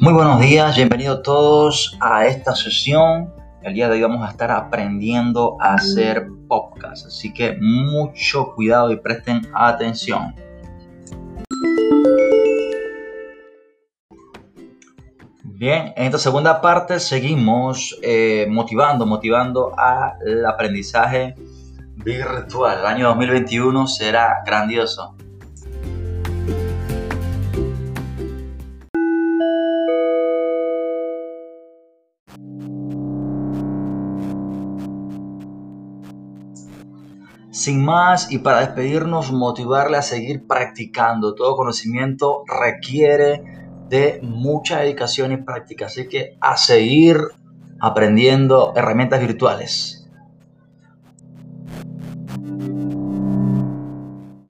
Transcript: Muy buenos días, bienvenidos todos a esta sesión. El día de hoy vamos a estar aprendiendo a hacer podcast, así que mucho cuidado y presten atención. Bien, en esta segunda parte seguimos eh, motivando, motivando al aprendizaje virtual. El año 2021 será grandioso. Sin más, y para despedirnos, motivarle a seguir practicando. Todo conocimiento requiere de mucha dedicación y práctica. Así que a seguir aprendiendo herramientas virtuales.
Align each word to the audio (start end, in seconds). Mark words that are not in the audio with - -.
Muy 0.00 0.12
buenos 0.12 0.40
días, 0.40 0.76
bienvenidos 0.76 1.24
todos 1.24 1.98
a 2.00 2.24
esta 2.24 2.54
sesión. 2.54 3.34
El 3.62 3.74
día 3.74 3.88
de 3.88 3.94
hoy 3.94 4.02
vamos 4.02 4.24
a 4.24 4.30
estar 4.30 4.48
aprendiendo 4.52 5.56
a 5.60 5.74
hacer 5.74 6.28
podcast, 6.46 7.06
así 7.06 7.34
que 7.34 7.58
mucho 7.60 8.54
cuidado 8.54 8.92
y 8.92 8.96
presten 8.96 9.42
atención. 9.52 10.36
Bien, 15.42 15.92
en 15.96 16.04
esta 16.04 16.18
segunda 16.18 16.60
parte 16.60 17.00
seguimos 17.00 17.98
eh, 18.00 18.46
motivando, 18.48 19.04
motivando 19.04 19.72
al 19.76 20.46
aprendizaje 20.46 21.34
virtual. 21.96 22.78
El 22.78 22.86
año 22.86 23.08
2021 23.08 23.88
será 23.88 24.44
grandioso. 24.46 25.16
Sin 37.50 37.84
más, 37.84 38.30
y 38.30 38.38
para 38.38 38.60
despedirnos, 38.60 39.32
motivarle 39.32 39.96
a 39.96 40.02
seguir 40.02 40.46
practicando. 40.46 41.34
Todo 41.34 41.56
conocimiento 41.56 42.44
requiere 42.46 43.42
de 43.88 44.20
mucha 44.22 44.80
dedicación 44.80 45.32
y 45.32 45.38
práctica. 45.38 45.86
Así 45.86 46.08
que 46.08 46.36
a 46.40 46.56
seguir 46.56 47.16
aprendiendo 47.80 48.72
herramientas 48.76 49.20
virtuales. 49.20 50.08